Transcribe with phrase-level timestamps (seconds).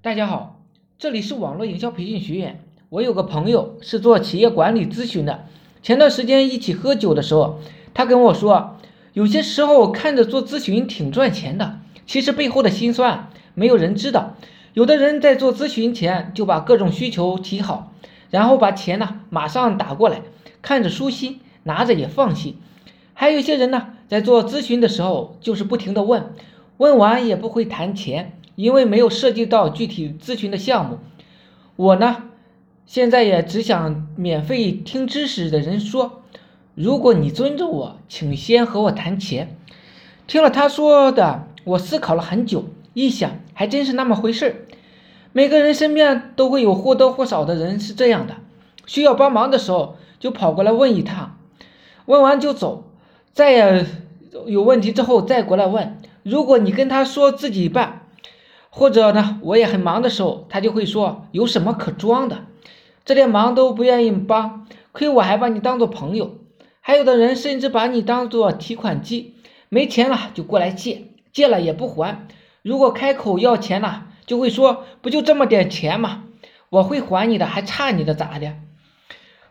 [0.00, 0.60] 大家好，
[0.96, 2.60] 这里是网络营销培训学院。
[2.88, 5.46] 我有个朋友是做企业管理咨询的，
[5.82, 7.58] 前段时间一起喝酒的时候，
[7.94, 8.76] 他跟我说，
[9.12, 14.36] 有些时候看着做咨询挺赚钱的，其实背后的辛酸没有人知道。
[14.72, 17.92] 有的人在做咨询前就把各种需求提好，
[18.30, 20.22] 然后把钱呢马上打过来，
[20.62, 22.56] 看着舒心，拿着也放心。
[23.14, 26.34] 还有一些人呢，在做咨询的时候就是不停的问，
[26.76, 28.37] 问完也不会谈钱。
[28.58, 30.98] 因为没有涉及到具体咨询的项目，
[31.76, 32.24] 我呢，
[32.86, 36.24] 现在也只想免费听知识的人说，
[36.74, 39.56] 如果你尊重我，请先和我谈钱。
[40.26, 44.56] 听了他说的，我思考了很久，一想还真是那么回事儿。
[45.30, 48.34] 每个人身边都会有或多或少的人是这样的，
[48.86, 51.38] 需要帮忙的时候就跑过来问一趟，
[52.06, 52.90] 问完就走，
[53.32, 53.86] 再
[54.46, 55.96] 有问题之后再过来问。
[56.24, 57.97] 如果你跟他说自己办。
[58.78, 62.44] 或者呢，我也很忙的时候，他就会说有什么可装的，
[63.04, 66.38] 这点忙都不愿意帮，亏我还把你当做朋友。
[66.80, 69.34] 还有的人甚至把你当做提款机，
[69.68, 72.28] 没钱了就过来借，借了也不还。
[72.62, 76.26] 如果开口要钱了，就会说不就这么点钱吗？
[76.70, 78.54] 我会还你的，还差你的咋的？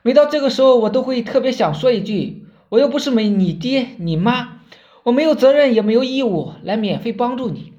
[0.03, 4.61] 每到这个时候，我都会特别想说一句，我又不是没你爹你妈，
[5.03, 7.73] 我没有责任也没有义务来免费帮助你。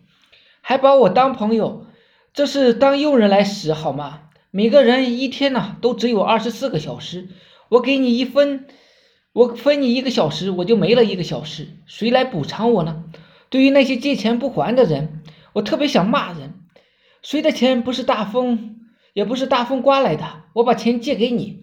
[0.69, 1.87] 还把我当朋友，
[2.35, 4.25] 这是当佣人来使好吗？
[4.51, 7.29] 每个人一天呢都只有二十四个小时，
[7.71, 8.67] 我给你一分，
[9.33, 13.05] 我分你一个小时，我就没了一个小时，谁来补偿我呢？
[13.49, 15.23] 对于那些借钱不还的人，
[15.55, 16.53] 我特别想骂人。
[17.23, 18.77] 谁的钱不是大风，
[19.15, 20.45] 也不是大风刮来的？
[20.53, 21.61] 我把钱借给你，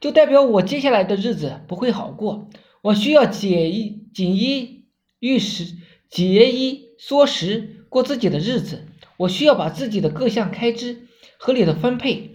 [0.00, 2.50] 就代表我接下来的日子不会好过。
[2.82, 4.86] 我需要解衣锦衣
[5.20, 5.76] 玉食，
[6.10, 7.74] 节衣缩食。
[7.90, 8.84] 过自己的日子，
[9.16, 11.06] 我需要把自己的各项开支
[11.38, 12.32] 合理的分配，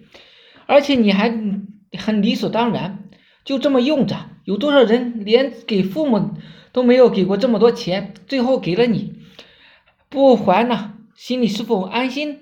[0.66, 1.32] 而且你还
[1.96, 3.08] 很理所当然
[3.46, 4.32] 就这么用着。
[4.46, 6.32] 有多少人连给父母
[6.72, 9.14] 都没有给过这么多钱，最后给了你
[10.10, 10.96] 不还呢？
[11.16, 12.40] 心里是否安心？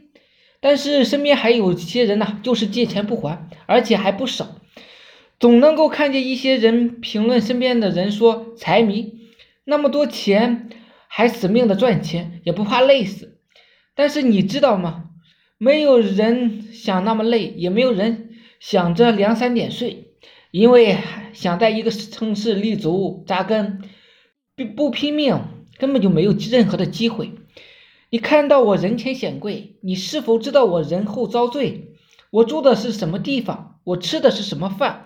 [0.61, 4.55] 但是身边还有些人呢，就是借钱不还，而且还不少。
[5.37, 9.15] 总能够看见一些人评论身边的人说财迷，
[9.65, 10.69] 那么多钱。
[11.13, 13.37] 还死命的赚钱，也不怕累死。
[13.95, 15.09] 但是你知道吗？
[15.57, 18.29] 没有人想那么累，也没有人
[18.61, 20.13] 想着两三点睡，
[20.51, 20.97] 因为
[21.33, 23.81] 想在一个城市立足扎根，
[24.55, 25.41] 不不拼命，
[25.77, 27.33] 根本就没有任何的机会。
[28.09, 31.89] 你看到我人前显贵，你是否知道我人后遭罪？
[32.29, 33.81] 我住的是什么地方？
[33.83, 35.05] 我吃的是什么饭？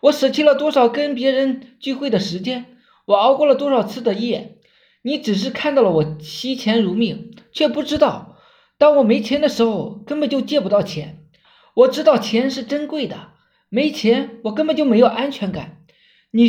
[0.00, 2.64] 我舍弃了多少跟别人聚会的时间？
[3.04, 4.56] 我熬过了多少次的夜？
[5.02, 8.36] 你只是看到了我惜钱如命，却不知道，
[8.78, 11.18] 当我没钱的时候，根本就借不到钱。
[11.74, 13.30] 我知道钱是珍贵的，
[13.68, 15.78] 没钱我根本就没有安全感。
[16.30, 16.48] 你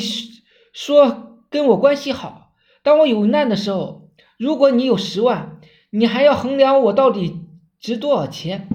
[0.71, 2.53] 说跟我关系好，
[2.83, 5.59] 当我有难的时候，如果你有十万，
[5.89, 7.41] 你还要衡量我到底
[7.79, 8.67] 值多少钱，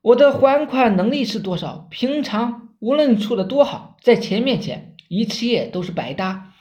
[0.00, 1.86] 我的还款能力是多少。
[1.90, 6.52] 平常无论处的多好，在钱面前，一切都是白搭。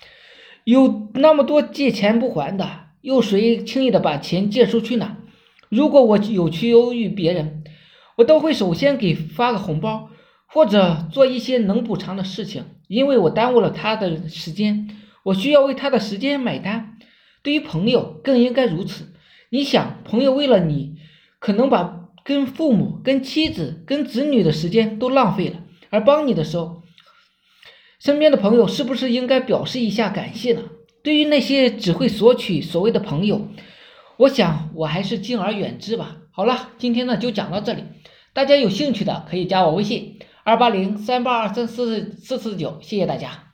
[0.63, 2.67] 有那么多借钱不还的，
[3.01, 5.17] 又谁轻易的把钱借出去呢？
[5.69, 7.63] 如果我有求于别人，
[8.17, 10.09] 我都会首先给发个红包，
[10.45, 14.87] 或者做一些能补偿的事情，因为我耽误了他的时间，
[15.23, 16.97] 我需要为他的时间买单。
[17.41, 19.13] 对于朋友更应该如此。
[19.49, 20.95] 你想，朋友为了你，
[21.39, 25.59] 可能把跟父母、跟妻子、跟子女的时间都浪费了，
[25.89, 26.82] 而帮你的时候。
[28.03, 30.63] 身边的朋友是不是应该表示一下感谢呢？
[31.01, 33.47] 对于那些只会索取所谓的朋友，
[34.17, 36.17] 我想我还是敬而远之吧。
[36.31, 37.85] 好了，今天呢就讲到这里，
[38.33, 43.52] 大家有兴趣的可以加我微信二八零三八二三四四四九，谢谢大家。